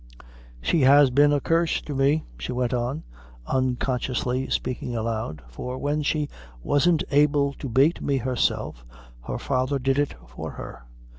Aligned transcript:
"She 0.63 0.81
has 0.81 1.11
been 1.11 1.31
a 1.31 1.39
curse 1.39 1.79
to 1.83 1.93
me!" 1.93 2.25
she 2.39 2.51
went 2.51 2.73
on, 2.73 3.03
unconsciously 3.45 4.49
speaking 4.49 4.95
aloud; 4.95 5.43
"for 5.47 5.77
when 5.77 6.01
she 6.01 6.27
wasn't 6.63 7.03
able 7.11 7.53
to 7.59 7.69
bate 7.69 8.01
me 8.01 8.17
herself, 8.17 8.83
her 9.27 9.37
father 9.37 9.77
did 9.77 9.99
it 9.99 10.15
for 10.27 10.53
her. 10.53 10.85